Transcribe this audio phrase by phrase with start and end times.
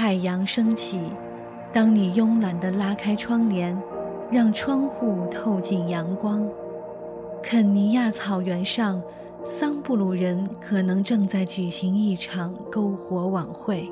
[0.00, 1.00] 太阳升起，
[1.72, 3.76] 当你慵懒地拉开窗帘，
[4.30, 6.48] 让窗户透进阳光。
[7.42, 9.02] 肯尼亚草原上，
[9.42, 13.90] 桑布鲁人可能正在举行一场篝火晚会。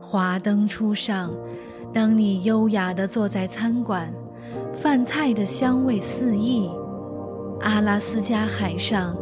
[0.00, 1.30] 华灯初上，
[1.92, 4.10] 当你优雅地坐在餐馆，
[4.72, 6.70] 饭菜的香味四溢。
[7.60, 9.14] 阿拉斯加海上，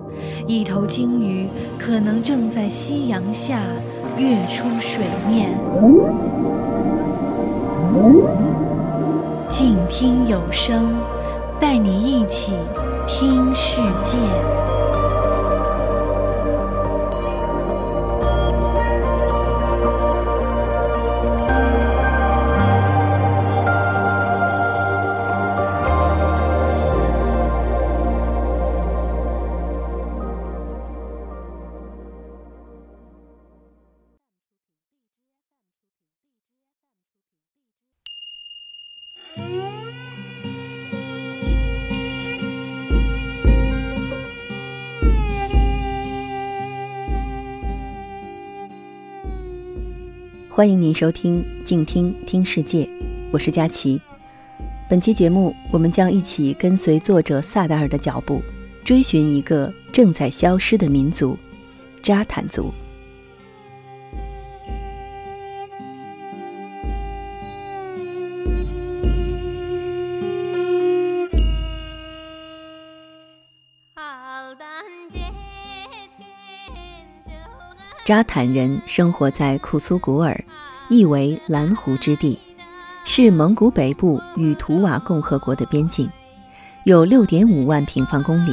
[0.47, 1.47] 一头鲸鱼
[1.79, 3.61] 可能正在夕阳下
[4.17, 5.51] 跃出水面。
[9.49, 10.95] 静听有声，
[11.59, 12.53] 带你一起
[13.07, 14.60] 听世界。
[50.53, 52.85] 欢迎您收听《静听听世界》，
[53.31, 54.01] 我是佳琪。
[54.89, 58.43] 本期节目，我们将一起跟随作者萨达尔的脚步，
[58.85, 61.39] 追寻一个正在消失的民族——
[62.03, 62.75] 扎坦族。
[78.11, 80.37] 扎坦人生活在库苏古尔，
[80.89, 82.37] 意为蓝湖之地，
[83.05, 86.11] 是蒙古北部与图瓦共和国的边境，
[86.83, 88.53] 有六点五万平方公里。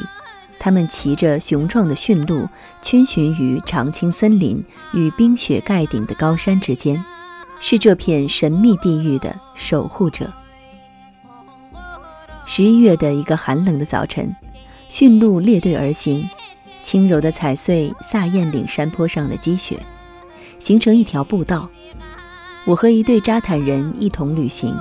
[0.60, 2.48] 他们骑着雄壮的驯鹿，
[2.84, 4.64] 逡巡于常青森林
[4.94, 7.04] 与冰雪盖顶的高山之间，
[7.60, 10.32] 是这片神秘地域的守护者。
[12.46, 14.36] 十一月的一个寒冷的早晨，
[14.88, 16.30] 驯鹿列队而行。
[16.88, 19.78] 轻柔地踩碎萨彦岭山坡上的积雪，
[20.58, 21.70] 形成一条步道。
[22.66, 24.74] 我和一对扎坦人一同旅行。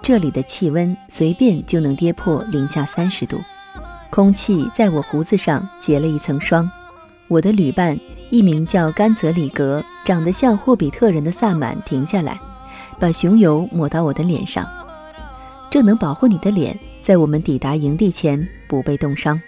[0.00, 3.40] 这里的气温随便就能跌破零下三十度，
[4.10, 6.70] 空气在我胡子上结了一层霜。
[7.26, 7.98] 我的旅伴，
[8.30, 12.38] 一名叫甘泽里格、长得像霍比特人的萨满停下来，
[13.00, 14.64] 把熊油抹到我的脸上，
[15.68, 19.42] 这能保护你的脸，在我们抵达营地前不被冻伤。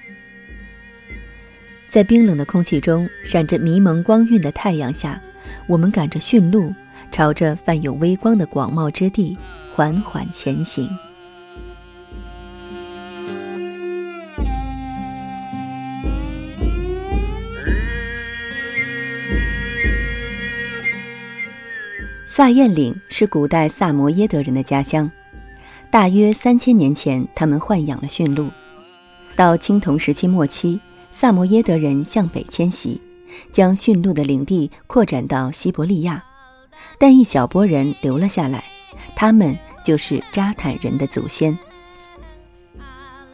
[1.92, 5.20] 在冰冷的空气中，闪着迷蒙光晕的太阳下，
[5.66, 6.75] 我们赶着驯鹿，
[7.10, 9.36] 朝着泛有微光的广袤之地
[9.75, 10.88] 缓缓前行。
[22.25, 25.10] 萨彦岭是古代萨摩耶德人的家乡，
[25.91, 28.48] 大约三千年前，他们豢养了驯鹿，
[29.36, 30.81] 到青铜时期末期。
[31.12, 33.00] 萨摩耶德人向北迁徙，
[33.52, 36.24] 将驯鹿的领地扩展到西伯利亚，
[36.98, 38.64] 但一小波人留了下来，
[39.14, 41.56] 他们就是扎坦人的祖先。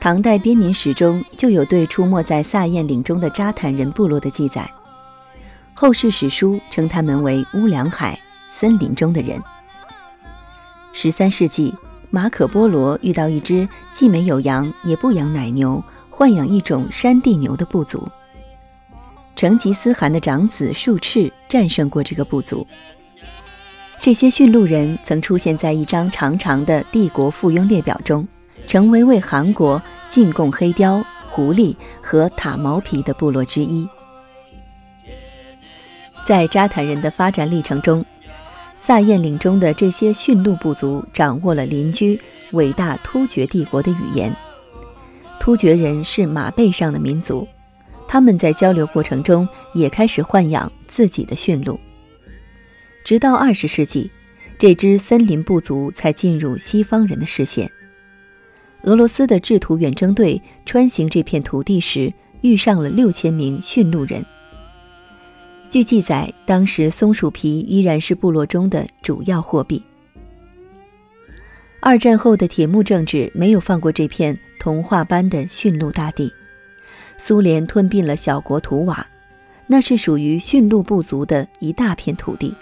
[0.00, 4.69] 唐代编年史中就有对出没在萨彦岭中的扎坦人部落的记载，
[5.72, 8.19] 后世史书称他们为乌梁海
[8.49, 9.41] 森林中的人。
[10.93, 11.72] 十三世纪，
[12.11, 15.83] 马可波罗遇到一只既没有羊也不养奶牛。
[16.19, 18.09] 豢养一种山地牛的部族，
[19.37, 22.67] 成吉思汗的长子术赤战胜过这个部族。
[24.01, 28.27] 这些驯鹿人曾出现在一张长长的帝国附庸列表中，
[28.67, 33.89] 成为为韩国进贡黑貂、狐狸和塔毛皮的部落之一。
[36.25, 38.05] 在扎坦人的发展历程中，
[38.77, 44.35] 萨彦岭中的这些驯鹿部族掌握了邻居伟大突厥帝国的语言。
[45.49, 47.49] 突厥人是马背上的民族，
[48.07, 51.81] 他们在交流过程中也开始豢养自己的驯鹿。
[53.03, 54.11] 直到二十世纪，
[54.59, 57.71] 这支森林部族才进入西方人的视线。
[58.83, 62.12] 俄罗斯的制图远征队穿行这片土地时，
[62.43, 64.23] 遇上了六千名驯鹿人。
[65.71, 69.83] 据记载，当时松鼠皮依然是部落中的主要货币。
[71.81, 74.39] 二战后的铁幕政治没有放过这片。
[74.58, 76.32] 童话般的驯鹿大地，
[77.16, 79.06] 苏联吞并了小国图瓦，
[79.66, 82.55] 那是属于驯鹿部族的一大片土地，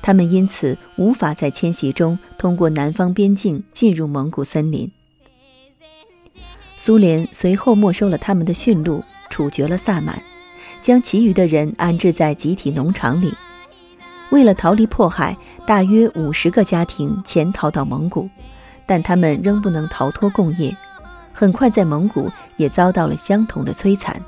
[0.00, 4.90] 他们因此无法在迁徙中通过南方边境进入蒙古森林。
[6.76, 10.20] 苏联随后没收了他们的驯鹿，处决了萨满，
[10.80, 13.32] 将其余的人安置在集体农场里。
[14.30, 15.36] 为了逃离迫害，
[15.66, 18.28] 大约五十个家庭潜逃到蒙古，
[18.86, 20.74] 但他们仍不能逃脱共业，
[21.32, 24.20] 很快在蒙古也遭到了相同的摧残。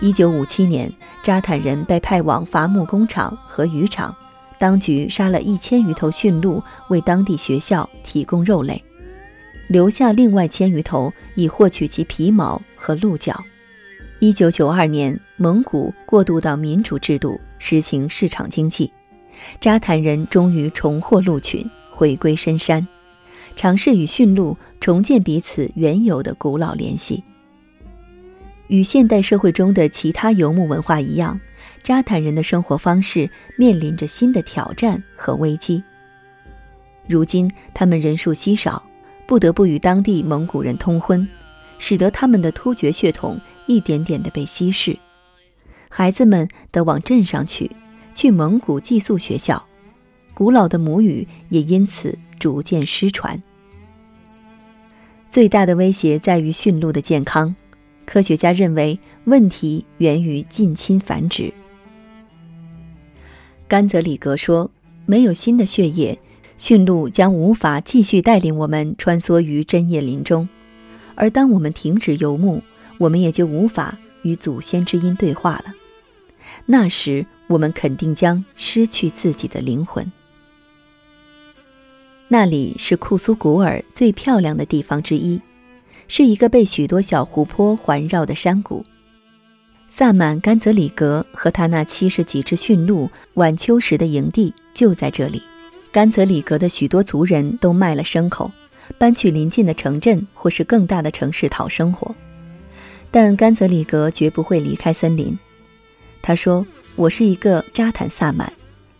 [0.00, 4.14] 一九五七年，扎坦人被派往伐木工厂和渔场，
[4.58, 8.84] 当局杀了一千余头驯鹿，为当地学校提供肉类，
[9.68, 13.42] 留下另外千余头以获取其皮毛和鹿角。
[14.18, 18.92] 一九九二年，蒙古过渡到民主制度，实行市场经济，
[19.60, 22.86] 扎坦人终于重获鹿群，回归深山，
[23.54, 27.20] 尝试与驯鹿重建彼此原有的古老联系。
[28.68, 31.40] 与现代社会中的其他游牧文化一样，
[31.82, 33.28] 扎坦人的生活方式
[33.58, 35.82] 面临着新的挑战和危机。
[37.08, 38.80] 如今，他们人数稀少，
[39.26, 41.26] 不得不与当地蒙古人通婚，
[41.80, 44.96] 使得他们的突厥血统一点点地被稀释。
[45.90, 47.68] 孩子们得往镇上去，
[48.14, 49.66] 去蒙古寄宿学校，
[50.32, 53.42] 古老的母语也因此逐渐失传。
[55.36, 57.54] 最大的威胁在于驯鹿的健康。
[58.06, 61.52] 科学家认为，问题源于近亲繁殖。
[63.68, 64.70] 甘泽里格说
[65.04, 66.18] ：“没有新的血液，
[66.56, 70.48] 驯鹿将无法继续带领我们穿梭于针叶林中；
[71.14, 72.62] 而当我们停止游牧，
[72.96, 75.74] 我们也就无法与祖先之音对话了。
[76.64, 80.10] 那时，我们肯定将失去自己的灵魂。”
[82.28, 85.40] 那里是库苏古尔最漂亮的地方之一。
[86.08, 88.84] 是一个被许多小湖泊环绕的山谷。
[89.88, 95.42] 萨满甘泽里格和他那七十几只驯鹿晚秋时的营地就在这里。
[95.90, 98.50] 甘泽里格的许多族人都卖了牲口，
[98.98, 102.14] 搬去邻近的城镇或是更大的城市讨生活。
[103.10, 105.36] 但甘泽里格绝不会离开森林。
[106.20, 108.52] 他说：“我是一个扎坦萨满，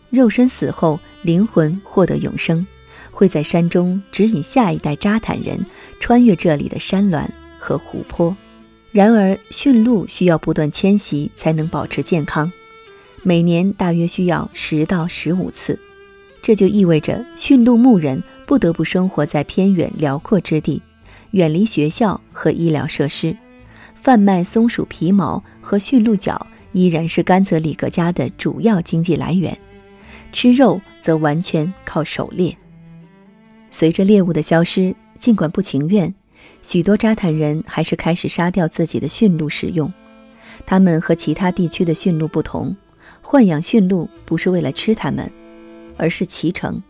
[0.09, 2.65] 肉身死后，灵魂获得永生。”
[3.17, 5.59] 会在山中指引下一代扎坦人
[5.99, 7.27] 穿越这里的山峦
[7.57, 8.37] 和湖泊。
[8.91, 12.51] 然而，驯鹿需要不断迁徙才能保持健康，
[13.23, 15.79] 每年大约需要十到十五次。
[16.43, 20.79] 这就意味着驯鹿牧人不得不生活在偏远辽阔之地，
[21.31, 23.35] 远离学校和医疗设施。
[23.95, 29.57] 贩卖松鼠皮毛和驯鹿角依然是甘泽里格家的主要经济来源，
[30.31, 32.55] 吃肉则完全靠狩猎。
[33.69, 36.13] 随着猎物的消失，尽管不情愿，
[36.61, 39.91] 许多扎坦人还是开始杀掉自己的驯鹿食用。
[40.65, 42.75] 他们和其他地区的驯鹿不同，
[43.23, 45.29] 豢养驯鹿不是为了吃它们，
[45.97, 46.81] 而是骑乘。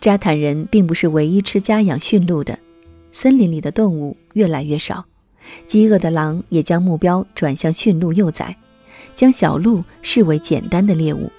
[0.00, 2.58] 扎坦人并不是唯一吃家养驯鹿的，
[3.12, 5.04] 森林里的动物越来越少，
[5.66, 8.56] 饥饿的狼也将目标转向驯鹿幼崽，
[9.14, 11.30] 将小鹿视为简单的猎物。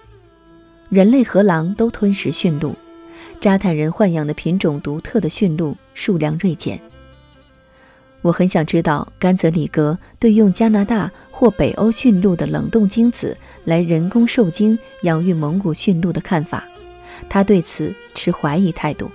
[0.90, 2.76] 人类和狼都吞食驯鹿。
[3.42, 6.80] 扎坦人豢养的品种独特的驯鹿数量锐减。
[8.22, 13.36] 我很想知道甘泽里格对用加拿大或北欧驯鹿的冷冻精子
[13.66, 16.64] 来人工受精养育蒙古驯鹿的看法，
[17.28, 19.10] 他对此持怀疑态度。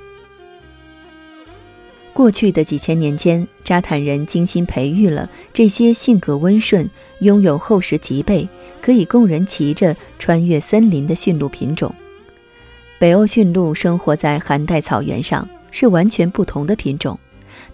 [2.13, 6.91] 过去的几千年间，扎坦人精心培育了这些性格温顺、
[7.21, 8.49] 拥有厚实脊背、
[8.81, 11.95] 可以供人骑着穿越森林的驯鹿品种。
[12.99, 17.19] 北欧驯鹿生活在寒带草原上，是完全不同的品种。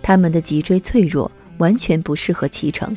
[0.02, 2.96] 它们的脊椎脆弱，完全不适合骑乘。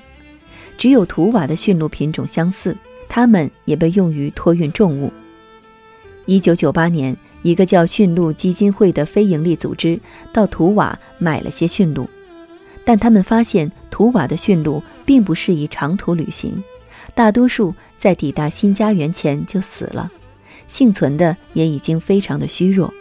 [0.75, 2.75] 只有图瓦的驯鹿品种相似，
[3.07, 5.13] 它们也被用于托运重物。
[6.25, 9.99] 一九九八年，一个叫驯鹿基金会的非营利组织
[10.33, 12.09] 到图瓦买了些驯鹿，
[12.83, 16.51] 但他们发现图瓦的驯鹿并不适宜长途旅行，
[17.13, 20.11] 大多数在抵达新家园前就死了。
[20.67, 22.93] 幸存的也已经非常的虚弱。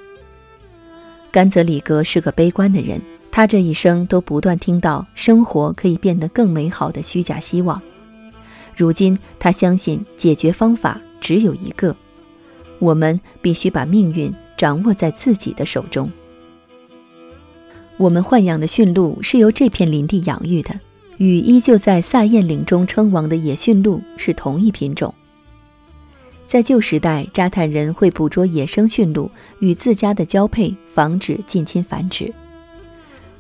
[1.31, 7.83] 甘泽里格是个悲观的人，他这一生都不断听到生活可以变得更美好的虚假希望。
[8.77, 11.97] 如今，他相信解决方法只有一个：
[12.79, 16.11] 我们必须把命运掌握在自己的手中。
[17.97, 20.79] 我们豢养的驯鹿是由这片林地养育的，
[21.19, 25.15] 与依旧在萨彦岭中称王的野驯鹿是同一品种。
[26.47, 32.33] 在旧时代，扎坦人会捕捉野生驯鹿与自家的交配，防止近亲繁殖。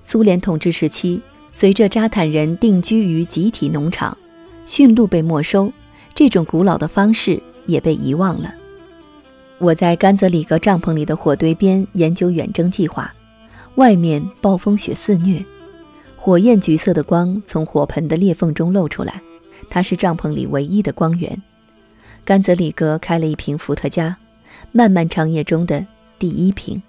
[0.02, 1.20] 苏联统治时期，
[1.52, 4.16] 随着扎坦人定居于集体农场，
[4.66, 5.72] 驯鹿被没收，
[6.14, 8.52] 这种古老的方式也被遗忘了。
[9.58, 13.14] 我在甘泽里格帐篷里的火堆边研究远征计划，
[13.76, 15.44] 外面暴风雪肆虐，
[16.16, 19.22] 火焰橘色的光从火盆的裂缝中露出来，
[19.70, 21.40] 它是帐篷里唯一的光源。
[22.24, 24.16] 甘泽里格开了一瓶伏特加，
[24.72, 25.84] 漫漫长夜中的
[26.18, 26.82] 第一瓶。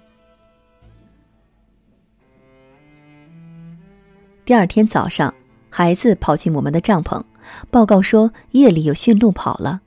[4.46, 5.34] 第二天早上，
[5.68, 7.22] 孩子跑进我们的帐篷，
[7.70, 9.82] 报告说夜里有驯鹿跑了，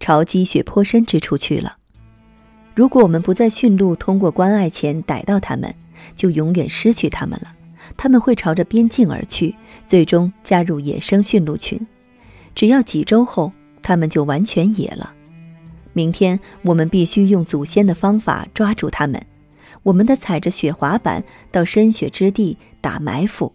[0.00, 1.76] 朝积雪颇深之处去了。
[2.74, 5.74] 如果我们不在驯鹿通过关隘前逮到它们，
[6.16, 7.54] 就永远失去它们了。
[7.96, 9.54] 他们会朝着边境而去，
[9.86, 11.78] 最终加入野生驯鹿群。
[12.54, 13.52] 只要几周后，
[13.84, 15.12] 他们就完全野了。
[15.92, 19.24] 明天我们必须用祖先的方法抓住他们。
[19.84, 21.22] 我们的踩着雪滑板
[21.52, 23.52] 到深雪之地打埋伏。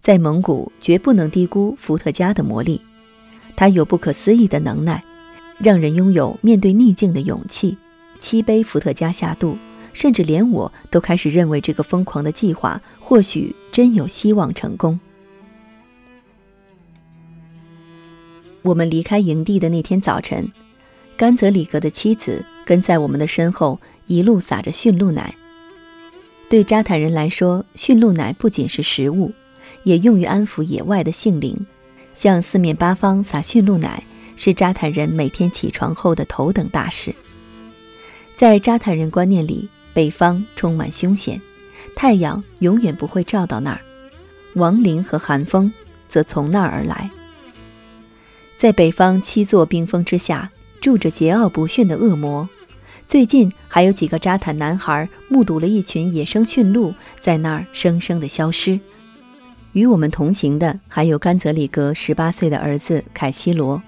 [0.00, 2.80] 在蒙古，绝不能低估伏特加的魔力。
[3.56, 5.02] 它有不可思议的能耐，
[5.58, 7.76] 让人拥有面对逆境的勇气。
[8.20, 9.56] 七杯伏特加下肚，
[9.92, 15.00] 甚至连我都开始认为这个疯狂的计划或许真有希望成功。
[18.66, 20.50] 我们离开营地的那天早晨，
[21.16, 25.32] 甘泽里格的妻子跟在我们的身后，一路撒着驯鹿奶。
[26.48, 29.32] 对扎坦人来说，驯鹿奶不仅是食物。
[29.84, 31.56] 也用于安抚野外的性灵，
[32.12, 34.02] 向四面八方撒驯鹿奶
[34.34, 37.14] 是扎坦人每天起床后的头等大事。
[38.34, 41.40] 在扎坦人观念里，北方充满凶险，
[41.94, 43.80] 太阳永远不会照到那儿，
[44.54, 45.72] 亡灵和寒风
[46.08, 47.08] 则从那儿而来。
[48.56, 52.48] 在北方七座冰峰之下，住着桀骜不驯的恶魔。
[53.06, 58.80] 最近还有几个扎坦男孩目睹了一群野生驯鹿在那儿生生的消失。
[59.72, 63.80] 与我们同行的还有甘泽里格十八岁的儿子凯西罗，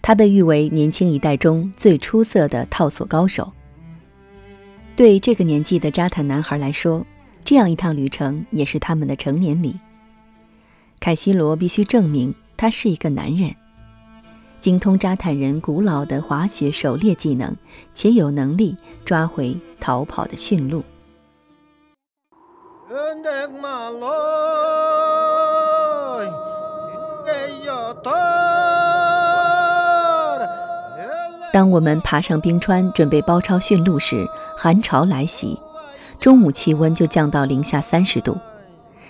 [0.00, 3.52] 他被誉为年轻一代中最出色的套索高手。
[4.96, 7.04] 对这个年纪的扎坦男孩来说，
[7.44, 9.78] 这样一趟旅程也是他们的成年礼。
[10.98, 13.54] 凯西罗必须证明他是一个男人，
[14.62, 17.52] 精通扎坦人古老的滑雪狩猎技能，
[17.96, 20.84] 且有能力抓回逃跑的驯鹿。
[31.52, 34.24] 当我们爬上冰川，准备包抄驯鹿时，
[34.56, 35.58] 寒潮来袭，
[36.20, 38.38] 中午气温就降到零下三十度。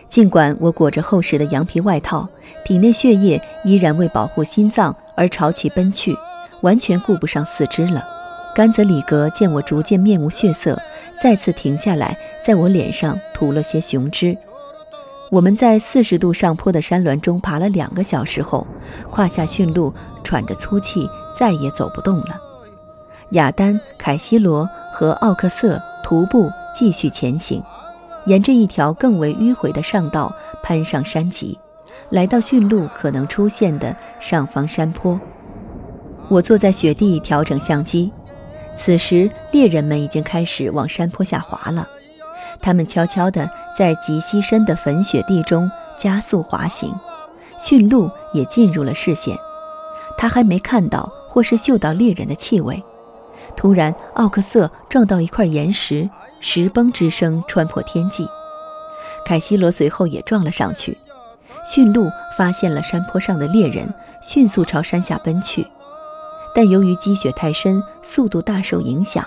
[0.09, 2.27] 尽管我裹着厚实的羊皮外套，
[2.65, 6.17] 体内血液依然为保护心脏而朝其奔去，
[6.63, 8.05] 完全顾不上四肢了。
[8.55, 10.79] 甘泽里格见我逐渐面无血色，
[11.23, 14.37] 再次停下来，在我脸上涂了些雄汁。
[15.31, 18.67] 我们在四十度上坡的山峦中爬了两个小时后，
[19.11, 22.39] 胯下驯鹿喘着粗气，再也走不动了。
[23.31, 27.63] 亚丹、凯西罗和奥克瑟徒步继续前行，
[28.27, 30.31] 沿着一条更为迂回的上道
[30.63, 31.59] 攀上山脊，
[32.13, 35.19] 来到驯鹿可能出现的上方山坡。
[36.29, 38.13] 我坐在雪地调整相机，
[38.77, 41.89] 此时猎人们已经开始往山坡下滑了。
[42.61, 46.95] 他们悄悄地在极稀深的粉雪地中加速滑行，
[47.59, 49.35] 驯鹿也进入了视线。
[50.19, 52.85] 他还没看到或是嗅到猎人的气味。
[53.57, 56.09] 突然，奥克瑟撞到一块岩石，
[56.41, 58.29] 石崩之声穿破天际。
[59.25, 60.99] 凯西罗随后也撞了上去。
[61.65, 65.67] 驯鹿发现了山坡上的猎人，迅速朝山下奔去，
[66.55, 69.25] 但由于积雪太深，速度大受影响。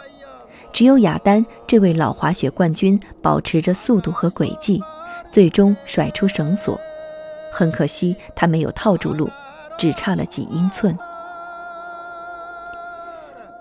[0.73, 4.83] 只有亚丹这位老滑雪冠军保持着速度和轨迹，
[5.31, 6.77] 最终甩出绳索。
[7.49, 9.29] 很可惜，他没有套住鹿，
[9.77, 10.97] 只差了几英寸。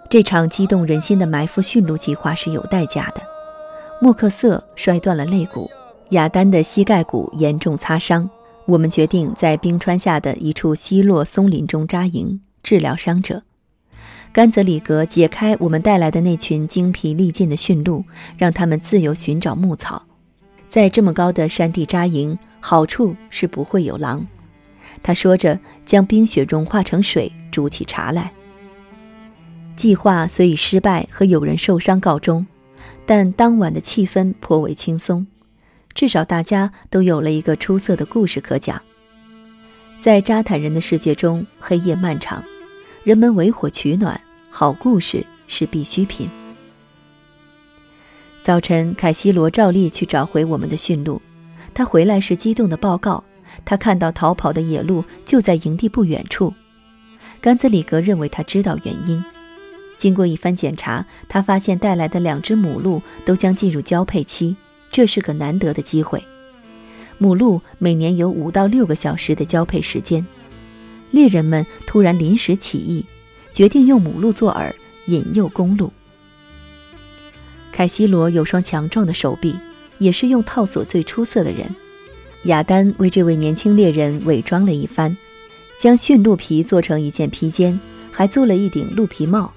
[0.09, 3.23] 这场激动人心的埋伏驯鹿计划是有代价的。
[4.01, 5.71] 莫克瑟摔断了肋骨，
[6.11, 8.29] 亚丹的膝盖骨严重擦伤。
[8.67, 13.43] 我们决定在冰川下的一处稀落松林中扎营，治疗伤者。
[14.33, 18.05] 甘泽里格解开我们带来的那群精疲力尽的驯鹿，
[18.37, 20.03] 让他们自由寻找牧草。
[20.69, 24.27] 在这么高的山地扎营，好处是不会有狼。
[25.03, 28.33] 他说着，将冰雪融化成水，煮起茶来。
[29.77, 32.47] 计划虽以失败和有人受伤告终，
[33.05, 35.27] 但当晚的气氛颇为轻松，
[35.95, 38.81] 至少大家都有了一个出色的故事可讲。
[40.01, 42.43] 在扎坦人的世界中，黑夜漫长。
[43.05, 44.21] 人们围火取暖，
[44.51, 46.29] 好故事是必需品。
[48.43, 51.21] 早晨，凯西罗照例去找回我们的驯鹿。
[51.73, 53.23] 他回来时激动地报告，
[53.65, 56.53] 他看到逃跑的野鹿就在营地不远处。
[57.41, 59.23] 甘兹里格认为他知道原因。
[59.99, 64.57] 经过一番检查，他发现带来的两只母鹿都将进入交配期，
[64.95, 66.23] 这是个难得的机会。
[67.19, 70.25] 母鹿每年有五到六个小时的交配时间。
[71.11, 73.05] 猎人们突然临时起意，
[73.53, 74.73] 决定用母鹿做饵
[75.07, 75.93] 引诱公鹿。
[77.73, 79.57] 凯西罗有双强壮的手臂，
[79.99, 81.69] 也是用套索最出色的人。
[82.45, 85.17] 亚丹为这位年轻猎人伪装了一番，
[85.77, 87.81] 将驯鹿皮做成一件披肩，
[88.13, 89.53] 还做了一顶鹿皮帽。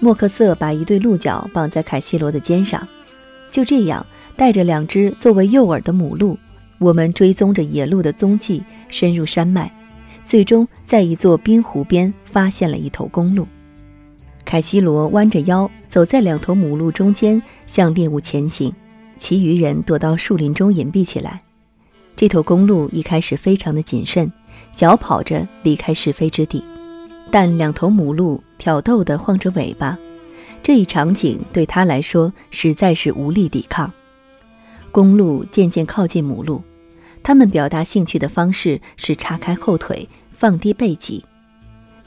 [0.00, 2.88] 莫克瑟把一对鹿角绑在凯西罗的肩上，
[3.48, 4.04] 就这样
[4.36, 6.36] 带着两只作为诱饵的母鹿，
[6.78, 9.70] 我们追踪着野鹿的踪迹，深入山脉，
[10.24, 13.46] 最终在一座冰湖边发现了一头公鹿。
[14.44, 18.72] 凯西罗弯着腰走在两头母鹿中间，向猎物前行，
[19.18, 21.40] 其余人躲到树林中隐蔽起来。
[22.16, 24.30] 这头公鹿一开始非常的谨慎，
[24.70, 26.62] 小跑着离开是非之地，
[27.30, 29.98] 但两头母鹿挑逗地晃着尾巴，
[30.62, 33.90] 这一场景对他来说实在是无力抵抗。
[34.94, 36.62] 公鹿渐渐靠近母鹿，
[37.20, 41.24] 他们表达兴趣的方式是叉开后腿，放低背脊。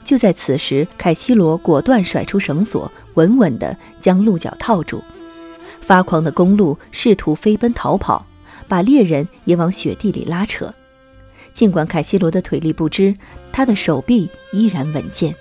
[0.02, 5.04] 就在此时，凯西罗果断甩出绳索，稳稳地将鹿角套住。
[5.82, 8.24] 发狂的公鹿试图飞奔逃跑，
[8.66, 10.72] 把猎人也往雪地里拉扯。
[11.52, 13.14] 尽管凯西罗的腿力不支，
[13.52, 15.34] 他的手臂依然稳健，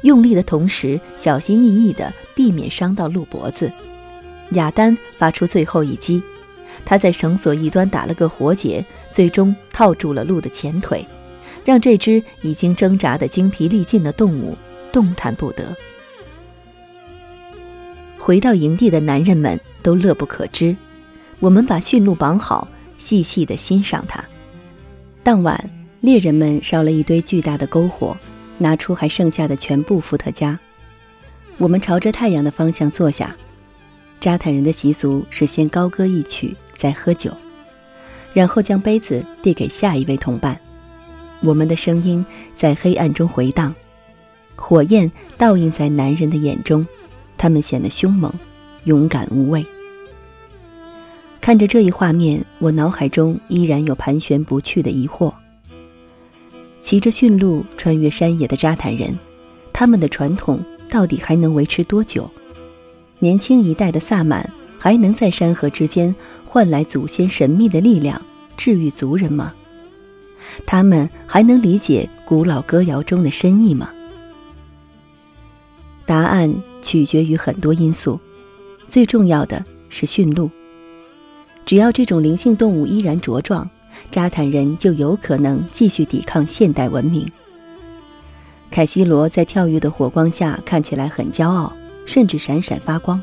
[0.00, 3.70] 用力的同时小心翼翼地避免伤到鹿脖子。
[4.52, 6.22] 亚丹发出最后一击，
[6.86, 11.04] 他在绳索一端打了个活结，最终套住了鹿的前腿。
[11.64, 14.56] 让这只已经挣扎得精疲力尽的动物
[14.92, 15.76] 动弹不得。
[18.16, 20.76] 回到营地的男人们都乐不可支。
[21.40, 24.24] 我们把驯鹿绑好，细细地欣赏它。
[25.24, 25.68] 当晚，
[26.00, 28.16] 猎人们烧了一堆巨大的篝火，
[28.58, 30.56] 拿出还剩下的全部伏特加。
[31.58, 33.36] 我们朝着太阳的方向坐下。
[34.20, 37.34] 扎坦人的习俗是先高歌一曲，再喝酒，
[38.32, 40.58] 然后将杯子递给下一位同伴。
[41.40, 43.74] 我们的声音在黑暗中回荡，
[44.54, 46.86] 火焰倒映在男人的眼中，
[47.36, 48.32] 他们显得凶猛、
[48.84, 49.64] 勇敢无畏。
[51.40, 55.32] 看着这一画面，我脑海中依然有盘旋不去的疑惑：
[56.82, 59.16] 骑着驯鹿穿越山野的扎坦人，
[59.72, 60.58] 他们的传统
[60.90, 62.28] 到底还能维持多久？
[63.18, 66.14] 年轻一代的萨满还能在山河之间
[66.46, 68.20] 换来祖先神秘的力量，
[68.56, 69.52] 治愈族人吗？
[70.64, 73.90] 他们还能理解古老歌谣中的深意吗？
[76.06, 78.18] 答案取决于很多因素，
[78.88, 80.48] 最重要的是驯鹿。
[81.66, 83.68] 只要这种灵性动物依然茁壮，
[84.10, 87.28] 扎坦人就有可能继续抵抗现代文明。
[88.70, 91.72] 凯西罗在跳跃的火光下看起来很骄傲，
[92.06, 93.20] 甚至闪闪发光。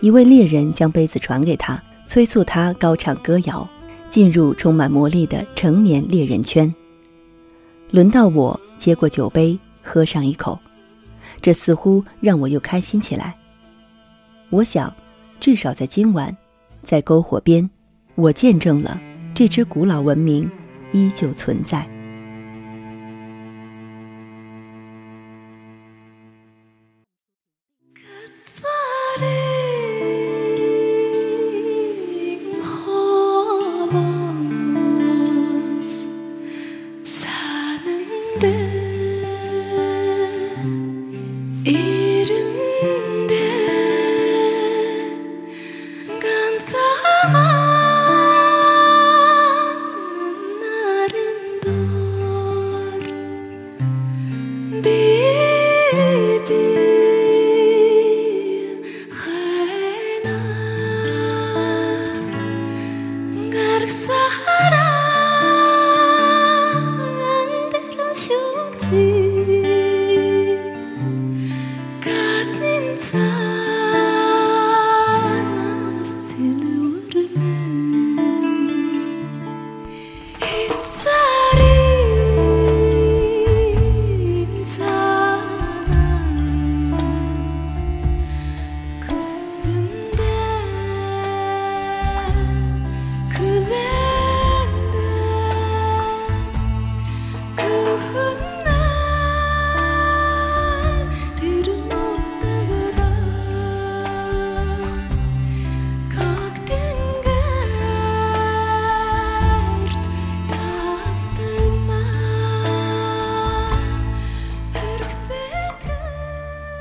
[0.00, 3.68] 一位猎人将杯子传给他，催促他高唱歌谣。
[4.08, 6.72] 进入充满魔力的成年猎人圈。
[7.90, 10.58] 轮到我接过酒杯，喝上一口，
[11.42, 13.36] 这似乎让我又开心起来。
[14.48, 14.90] 我想，
[15.38, 16.34] 至少在今晚，
[16.82, 17.68] 在篝火边，
[18.14, 18.98] 我见证了
[19.34, 20.50] 这支古老文明
[20.92, 21.95] 依旧存在。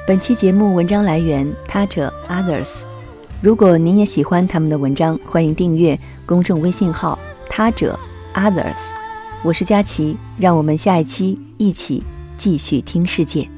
[0.07, 2.81] 本期节目文章来源他者 Others。
[3.41, 7.17] 如果您也喜欢他们的文章，欢迎订阅公众微信号
[7.49, 7.99] 他者
[8.35, 8.91] Others。
[9.41, 12.03] 我是佳琪，让我们下一期一起
[12.37, 13.49] 继续听世界。